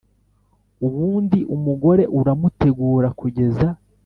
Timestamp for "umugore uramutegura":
1.55-3.07